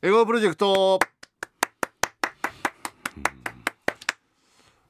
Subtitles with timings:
[0.00, 1.00] 笑顔プロジェクト。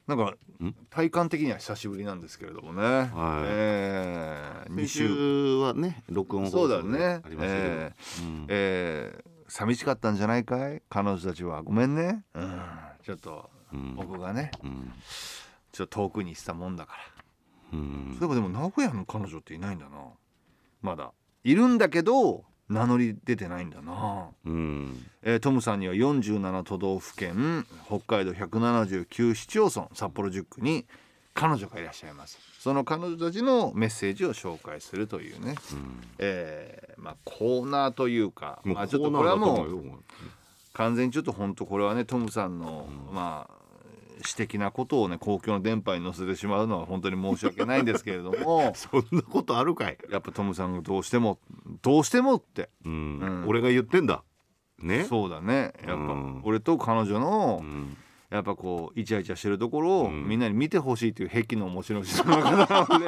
[0.07, 0.35] なんか
[0.91, 3.47] 体感的には久しぶりなんですけれどもね、はい。
[3.47, 7.23] えー、2週はね録音そうだね。
[7.25, 8.47] ありましたけど、えーうん。
[8.51, 10.83] えー、寂しかったんじゃないかい？
[10.91, 11.63] 彼女たちは。
[11.63, 12.61] ごめんね、うん、
[13.03, 13.49] ちょっと
[13.97, 14.93] 僕がね、うん、
[15.73, 16.93] ちょっと遠くにしたもんだか
[17.73, 19.97] ら、うん、そういえばでも名古屋の彼女っていないんだな。
[20.83, 21.13] まだ。
[21.45, 25.07] いるんだけど名乗り出てないんだな、うん。
[25.23, 30.87] えー、トムさんには47都道府県北海道179市町村札幌10区に
[31.35, 32.39] 彼女がいらっしゃいます。
[32.59, 39.69] その彼女たちのメッセージを紹介するというね、うん、えー、まあ、コーナーというかまあ、ちょっとこれはもう
[40.73, 43.58] 完全にちょっと本当これはねトムさんの、うん、まあ
[44.23, 48.73] 私的なことをね公共の電波に載せてしまうのは本当に申し訳ないんですけれども。
[48.77, 49.99] そんなことあるかい。
[50.11, 51.39] やっぱトムさんがどうしても
[51.83, 54.23] どうしてもって、うん、うん、俺が言ってんだ。
[54.79, 55.05] ね。
[55.05, 55.73] そうだね。
[55.87, 57.97] やっぱ、俺と彼女の、うん。
[58.31, 63.07] やっぱこうイチャイチャしてるところを、みんなに見てほしいという癖の持ち主の方なので。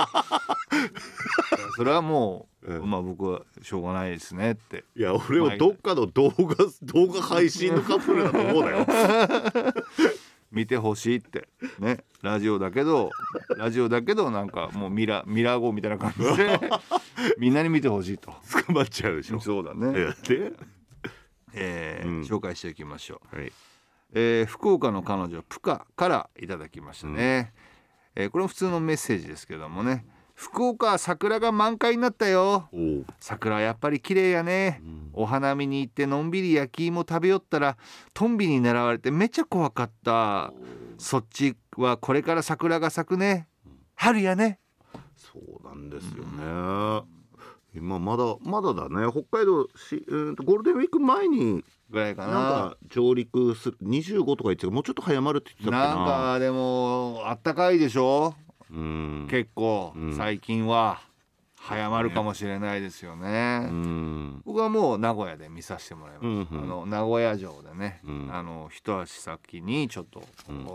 [1.77, 4.85] それはもう、まあ僕はしょうがないですねって。
[4.97, 8.87] いや俺はどっかの動画動画配信のカップルだと思うなよ
[10.51, 11.49] 見てほしいって。
[11.79, 12.05] ね。
[12.23, 13.11] ラジオだけど
[13.57, 16.61] ラジオだけどなんかもうミラミラー号みたいな感じで
[17.39, 18.35] みんなに見てほしいと。
[18.67, 19.41] 捕まっちゃうでしょ。
[19.41, 19.93] そうだね。
[20.29, 20.53] で、
[21.55, 23.53] えー、うん、紹介していきましょう、はい、
[24.15, 27.53] えー、福岡の彼女プカからいただきましたね、
[28.17, 30.05] うん、えー、これも普通のメッセージですけどもね
[30.41, 32.71] 福岡桜が満開になったよ。
[33.21, 37.77] 桜やっぱり綺麗やね、うん、お花見に行ってのんびり焼き芋食べよったら
[38.15, 40.55] トンビに狙われてめっちゃ怖かった。
[40.97, 43.49] そっちはこれから桜が咲くね。
[43.95, 44.61] 春やね。
[45.15, 47.05] そうなんですよね、うん、
[47.75, 49.13] 今まだまだだね。
[49.13, 52.75] 北海道し、えー、ゴールデンウィーク前にぐらいかな。
[52.89, 58.35] 上陸する25とか言ってもうちょっと早まるって言ってたなんかでもあったかいでしょ
[59.29, 61.01] 結構最近は
[61.57, 63.69] 早まるかもしれないですよね、
[64.45, 68.01] 僕はもう名古屋で見させてもらいます、あの名古屋城でね、
[68.31, 70.23] あの一足先にちょっと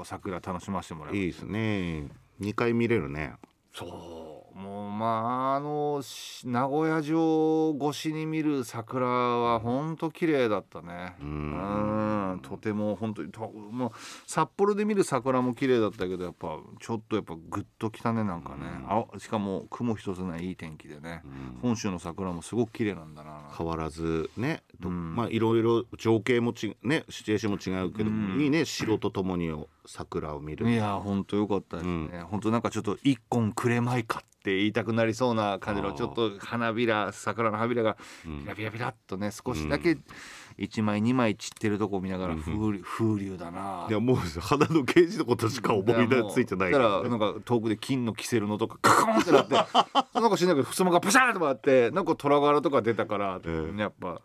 [0.03, 2.07] 桜楽しませてもらいます、いいですね。
[2.39, 3.33] 2回見れるね。
[3.73, 5.05] そうもうま
[5.53, 6.01] ああの
[6.45, 11.15] 名古屋城越しに見る桜は本当綺麗だったね。
[11.19, 12.39] うん。
[12.41, 13.91] とても本当にと、まあ、
[14.25, 18.63] 札幌で見る桜も綺麗だったけどやっぱちょっとやっぱグッときたねなんかね。
[18.87, 21.21] あしかも雲一つないいい天気でね。
[21.61, 23.51] 本州の桜もすごく綺麗なんだな。
[23.57, 29.53] 変わらずね、まあいろいろ情景もちねシチュエーションも違うけど、いいね城とともに
[29.85, 30.69] 桜を見る。
[30.69, 39.97] いや本当よかったですね、本当なんかちょっと一本くれまいかって言いたくなりそうな感じのちょっと花びら桜の花びらがビラビラビラっとね少しだけ
[40.59, 43.87] 1枚2枚散ってるとこ見ながら風,、風流だな。
[43.89, 49.55] いやもう花のケージのことしか思い出ついてないから、なんか遠くで金のキセルのとかカコンってなって
[50.13, 53.41] なんかしないけどふすまがパシャーと回ってなんか虎柄とか出たから、
[53.77, 54.21] やっぱ。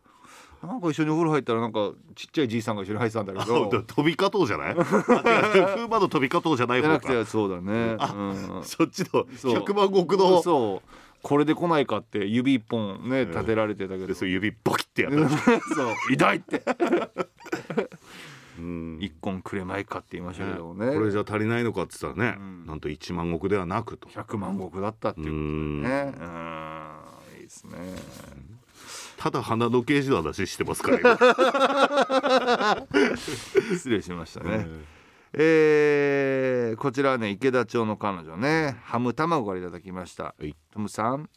[0.62, 3.70] なんか一緒にお風呂入ったらなんかちっちゃいじいさんが一緒に入ってたんだけど。
[3.82, 4.74] 飛び方じゃない？
[4.76, 6.82] 風魔の飛び方じゃない？
[6.82, 10.88] 方かそうだね、うん、そっちの百万石のそう。
[11.22, 15.28] これで来ないかって指一本ね立てられてたけど、そう指ボキってやった。
[15.74, 15.94] そう。
[16.10, 16.62] 痛いって。
[19.00, 20.94] 一本くれまいかって言いましたけどね。
[20.94, 24.08] これじゃ足りないのかって言ったらね、なんと1万石ではなくと。
[24.08, 25.34] 100万石だったっていうこと
[25.88, 26.14] ね。
[26.18, 27.36] うん。
[27.36, 27.78] いいですね
[29.20, 32.86] ただ花の刑事の話してますから
[33.70, 34.66] 失礼しましたね、
[35.34, 38.78] えー、こちらはね池田町の彼女ね。
[38.82, 40.34] ハム卵からいただきました。
[40.72, 41.28] トムさん。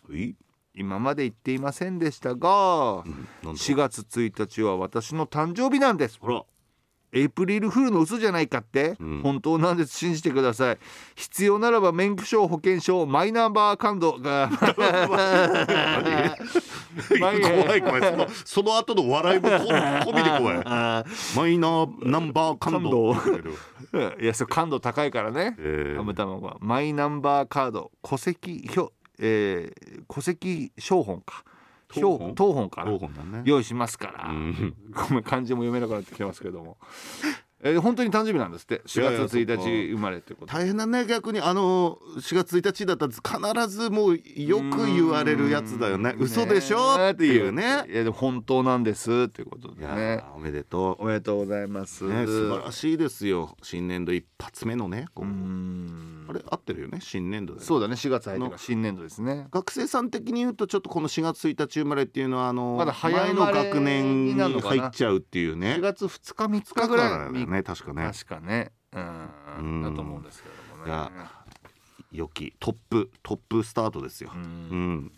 [0.74, 6.18] 今まで言っていませんでしたが、うん、4月1日は私の誕生日なんです。
[6.22, 6.46] ほら
[7.14, 9.98] エイプリルフールの嘘じゃないかって、うん、本当なんです。
[9.98, 10.78] 信じてください。
[11.16, 14.50] 必要ならば免許証保険証マイナンバーカードが。
[17.10, 17.34] 怖
[17.76, 18.02] い怖い。
[18.02, 20.64] そのその後の笑いも込みで怖い。
[21.36, 23.14] マイナーナンバーカード。
[24.20, 27.92] いやそれ感度高いからね、えー、マイナンバーカード。
[28.02, 31.44] 戸籍表、えー、戸籍証本か
[31.94, 32.36] 標本。
[32.70, 32.92] から
[33.46, 36.78] 用意しますから、うん、ごめん漢字も読めなくなってきてますけども、
[37.66, 38.82] えー本当に誕生日なんですって。
[38.86, 39.64] 4いやいや月1そっか。
[39.64, 40.54] 日生まれってこと。
[40.54, 41.40] 大変だね逆に。
[41.40, 43.12] あの4月1日だったら
[43.64, 46.14] 必ずもうよく言われるやつだよね。
[46.18, 46.24] うん。
[46.24, 47.86] 嘘でしょっていうね。
[47.88, 49.88] いやでも本当なんですっていうことでね。
[49.88, 52.06] ーおめでとおめでとうございます。
[52.06, 53.56] う、ね、素晴らしいですよ。
[53.64, 57.00] 新年度一発目のねあれ合ってるよね？
[57.02, 57.94] 新年度でそうだね。
[57.96, 59.48] 4月入って新年度ですね。
[59.52, 65.76] 学生さん的に言うとちょっとこの4月1日生まれっていうのはあのまだ早前の学年に入っちゃうっていうね。
[65.78, 68.12] 4月2日3日かぐらいだよね確かね。
[68.12, 68.72] 確かね。
[68.94, 69.30] うん。
[69.58, 69.84] うん。
[69.84, 70.56] だと思うんですけれ
[70.86, 71.44] どもね。
[72.12, 74.32] 良きトップトップスタートですよ。
[74.34, 74.96] ううん。
[74.96, 75.12] ん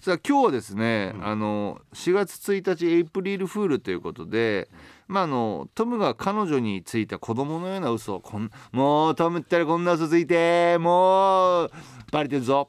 [0.00, 1.26] さあ今日はですね、うん。
[1.26, 4.68] あの4月1日エイプリルフールということで、
[5.06, 11.70] まああのトムが彼女についた子供のような嘘をこんもうトムったらこんな嘘ついてもう
[12.10, 12.68] バレてるぞ。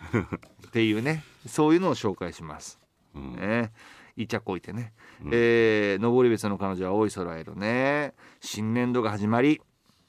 [0.68, 2.78] っていうねそういうのを紹介します。
[3.14, 3.36] うん。
[3.36, 3.72] ね、
[4.16, 4.92] いちゃこいてね、
[5.24, 5.30] うん。
[5.32, 8.14] えー登別の彼女は青い空色ね。
[8.40, 9.60] 新年度が始まり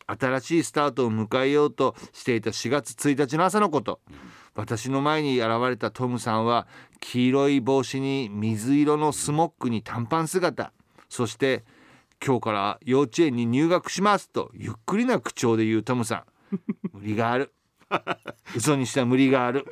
[0.08, 4.02] 新しいスタートを迎えようとしていた4月1日の朝のこと、
[4.56, 6.68] 私の前に現れたトムさんは
[7.00, 10.74] 黄色い帽子に水色のスモックに短パン姿。
[11.08, 11.64] そして
[12.26, 16.58] 今日から幼稚園に入学しますとゆっくりな口調で言うトムさん。
[16.94, 17.54] 無理がある。
[18.56, 19.66] 嘘にしては無理がある。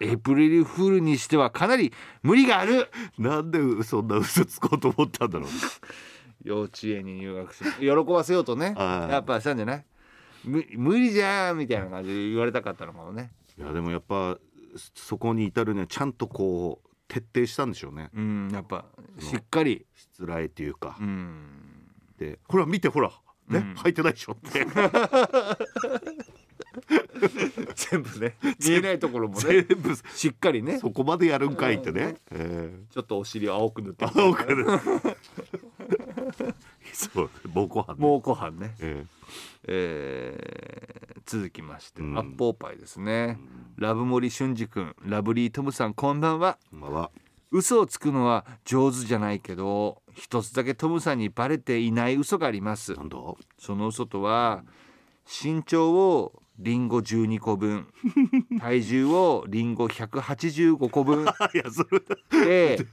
[0.00, 1.92] エイプリルフールにしてはかなり
[2.22, 2.88] 無理がある。
[3.18, 5.48] なんでそんな嘘つこうと思ったんだろう。
[6.42, 8.74] 幼稚園に入学し喜ばせようとね。
[8.78, 9.84] やっぱしたんじゃない？
[10.44, 13.30] む無理じゃんみたいな感じで言われたかったのかもね。
[13.58, 14.38] いやでもやっぱ
[14.94, 18.08] そこに至るにはちゃんとこう徹底したんでしょうね。
[18.14, 18.86] うんやっぱ
[19.18, 19.84] しっかり。
[19.94, 20.96] 失礼っていうか。
[20.98, 21.36] うん。
[22.16, 23.12] でほら見てほら。
[23.48, 23.72] ね、うん。
[23.74, 24.64] 履いてないでしょって
[27.74, 28.36] 全部ね。
[28.60, 29.62] 見えないところもね。
[29.62, 29.94] 全部。
[30.14, 30.78] しっかりね。
[30.78, 34.06] そこまでやるんかいってね、えちょっとお尻を青く塗って。
[34.06, 34.66] ー、青くなる
[36.92, 38.00] そう暴行犯ね。
[38.00, 39.06] 蒙古斑ね、え
[39.64, 41.14] え。
[41.16, 42.18] ー続きまして、うん。
[42.18, 43.38] アッポーパイですね、
[43.76, 46.58] ラブモリ俊二くんラブリートムさんこんばんは。
[46.72, 47.10] ー、まあは。
[47.52, 52.94] 嘘をつくのは上手じゃないけど一つだけトムさんにバレていない嘘があります。
[52.94, 53.16] なんだ？
[53.58, 54.64] その嘘とは
[55.26, 57.86] 身長をリンゴ12個分。
[58.60, 61.24] 体重をリンゴ185個分。
[61.54, 62.86] いやそれで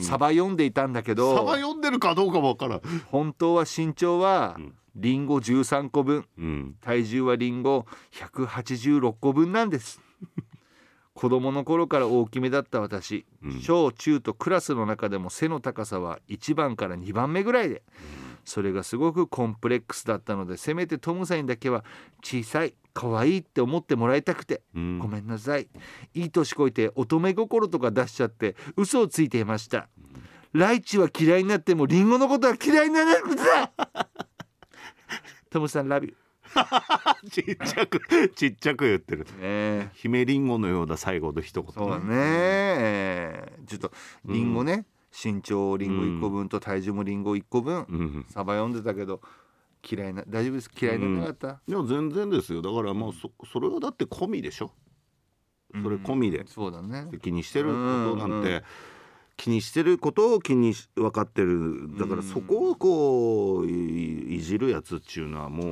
[0.00, 2.80] サバ読んでいたんだけサどバ読んでるかどうかもわからん。
[3.06, 4.74] 本当は身長はうん。
[4.96, 6.26] リンゴ13個分。
[6.36, 6.76] うん。
[6.80, 10.02] 体重はリンゴ186個分なんです。
[11.14, 13.60] 子供の頃から大きめだった私、うん。
[13.60, 17.84] 小中とクラスの中でも背の高さは1番から2番目ぐらいで
[18.44, 21.84] それがすごくコンプレックスだったのでせめてトムさんにだけは
[22.22, 24.62] 小さい可愛いって思ってもらいたくて。
[24.74, 24.98] うん。
[24.98, 25.68] ごめんなさい。
[26.14, 29.88] いい年こいて乙女心とか出しちゃって嘘をついていました。
[30.52, 33.42] ライチは嫌いになってもリンゴのことは嫌いにならなくて。
[33.42, 33.72] だ
[35.50, 36.14] トムさんラビュ
[37.30, 39.24] ちっちゃくちっちゃく言ってる。
[39.24, 39.90] ーねえ。
[39.94, 43.52] 姫リンゴのような最後の一言そうだね、え。
[43.64, 43.92] ーちょっと
[44.24, 48.26] リンゴね、身長リンゴ1個分と体重もリンゴ1個分、うん。
[48.28, 49.20] サバ読んでたけど
[49.88, 50.70] 嫌いな大丈夫です？
[50.80, 52.62] 嫌いにならなかった、いや全然ですよ。
[52.62, 54.72] だからもうそそれはだって込みでしょ。
[55.72, 56.38] それ込みで。
[56.38, 57.08] うんそうだね。
[57.22, 57.76] 気にしてること
[58.16, 58.62] なんうんうんて
[59.36, 61.96] 気にしてることを気にし分かってる。
[61.98, 65.64] だからそこをこういいじるやつっちゅうのはも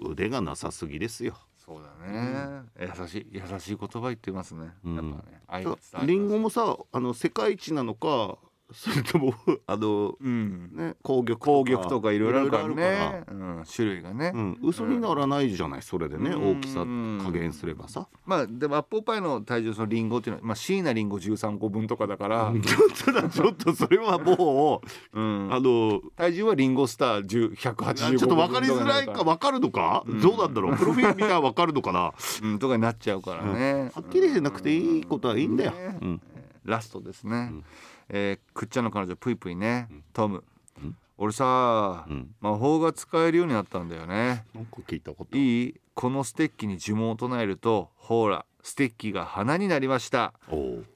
[0.00, 1.36] う腕がなさすぎですよ。
[1.64, 5.40] そうだね、優しい優しい言葉言ってますね、うんやっぱね。
[5.46, 6.06] 愛が伝わる。
[6.08, 8.36] リンゴもさあの世界一なのか
[8.74, 9.34] それとも
[9.66, 10.70] あのうん。
[10.72, 13.24] ね紅玉紅玉とかいろいろあるからね。
[13.30, 16.58] うん、種類がね、らうん、嘘にならないじゃないそれでねうん。
[16.58, 18.08] 大きさ加減すればさ。
[18.26, 24.82] まあでもアップルパイの体重そのリンゴっていうのは、まあ、椎名リンゴ13個分とかだから、 ちょっとだちょっとそれはも
[25.12, 25.48] ううん。
[25.52, 30.20] あの体重はリンゴスター10 185ちょっと分かりづらいか分かるのか、うん。
[30.20, 30.76] どうなんだろう？
[30.76, 32.12] プロフィール見たら分かるのかな？
[32.42, 35.70] うん、とかになっちゃうからね、はっきりしなくていいことはいいんだよ。
[35.72, 36.20] ねうん。
[36.64, 37.64] ラストですね、うん
[38.12, 40.44] えーくっちゃんの彼女ぷいぷいね、トム、
[40.78, 40.96] うん。
[41.18, 42.34] 俺さ、うん。
[42.40, 44.44] 魔法が使えるようになったんだよね。
[44.54, 45.36] なんか聞いたこと。
[45.36, 45.80] いい？
[45.94, 50.34] このステッキに呪文を唱えるとほらステッキが花になりました。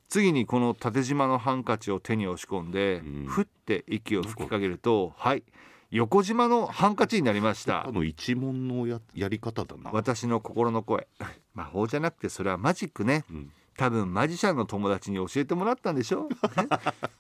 [0.09, 3.27] 次にこの縦縞のハンカチを手に押し込んで、うん。
[3.27, 5.43] ふって息を吹きかけるとはい
[5.91, 7.87] 横縞のハンカチになりました。
[7.87, 9.91] あの一問のややり方だな。
[9.93, 11.07] 私の心の声。
[11.55, 13.25] 魔法じゃなくてそれはマジックね。
[13.31, 16.29] うん多分マジシャンの友達に教えてもらったんでしょ？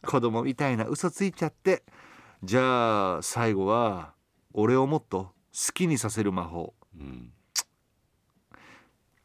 [0.06, 1.82] 子供みたいな嘘ついちゃって。
[2.42, 4.14] じゃあ最後は
[4.52, 6.74] 俺をもっと好きにさせる魔法。
[6.98, 7.32] うん。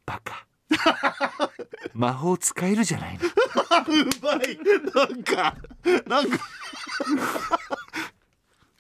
[0.06, 0.46] バカ。
[1.94, 3.22] 魔法使えるじゃないの。
[3.24, 3.28] う
[4.22, 4.58] まい。
[4.94, 5.56] なんか
[6.08, 6.38] なんか。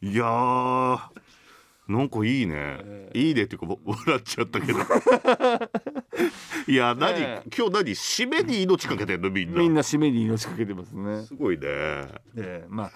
[0.01, 0.99] いやー
[1.91, 4.79] なんかいいね、いいねっていうか 笑っちゃったけど。
[6.67, 7.49] いや何、ええ。
[7.55, 9.29] 今日何締めに命かけてんの？
[9.29, 9.59] みんな。
[9.59, 11.23] みんな締めに命かけてますね。
[11.23, 12.07] すごいね。
[12.33, 12.91] でまあ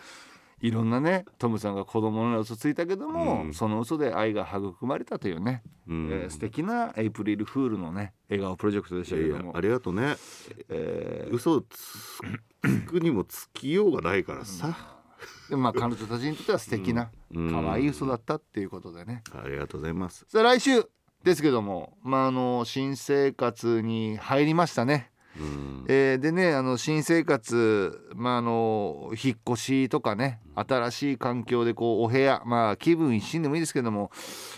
[0.62, 3.54] いろんなねトムさんが子供の嘘ついたけども、うん。
[3.54, 6.10] その嘘で愛が育まれたというね、うん。
[6.12, 9.58] えー素敵なエイプリルフールのね笑顔プロジェクトでしたけども。
[9.58, 10.16] ありがとうね。
[10.70, 12.22] え嘘つ
[12.88, 14.95] くにもつきようがないからさ、ー
[15.50, 17.52] でまあ彼女たちにとっては素敵なうん。
[17.52, 19.24] 可愛い嘘だったっていうことでね。
[19.32, 20.26] ありがとうございます。
[20.30, 20.84] さあ来週
[21.24, 25.10] ですけどもまああの新生活に入りましたね。
[25.10, 25.15] うん
[25.88, 34.12] えーでねあの新生活、まあ、あの引っ越しとかね新しい環境でこうお部屋まあ気分一新でもいいですけども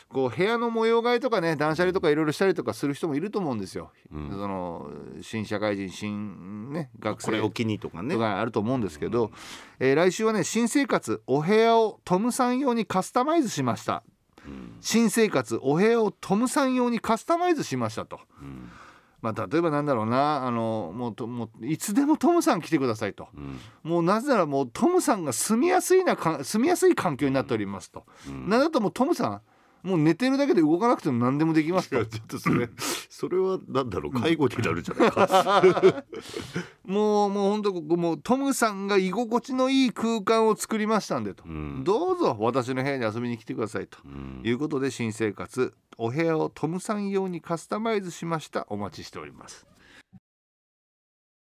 [0.09, 3.91] こう部屋の模様替えとかね断捨離とかいろいろしたりとかする人もいると思うんですよ。
[4.11, 4.29] うん。
[4.29, 4.89] その
[5.21, 7.25] 新社会人新、ね、学生。
[7.25, 8.15] これお気にとかね。
[8.15, 9.31] あると思うんですけど、
[9.79, 14.03] えー来週はね新生活お部屋をトムさん用にカスタマイズしました。
[14.45, 14.77] うん。
[14.79, 18.19] 新生活お部屋をトムさん用にカスタマイズしましたと。
[18.41, 18.69] うん
[19.21, 23.29] まあ、例えばなんだろうなあのもうともういつでもトムさん来てくださいと。
[23.35, 23.59] うん。
[23.83, 28.47] もうなぜならもうトムさんが住みやすいなか住みやすい環境になっておりますと、うん。
[28.47, 29.41] なんだともうトムさん
[29.87, 32.05] もう寝てるだけで動かなくても何でもできますと。
[32.05, 32.69] ちょっとそれ
[33.09, 36.03] それはなんだろう介護になるじゃないか、
[36.83, 41.83] もうもう本当ここもうトムさんが居心地のいい空間を作りましたんでと、うん。
[41.85, 43.99] どうぞ私の部屋に遊びに来てくださいと。
[44.03, 44.41] うん。
[44.43, 48.67] いうことで新生活お部屋をトムさん用にカスタマイズしました。
[48.69, 49.65] お待ちしております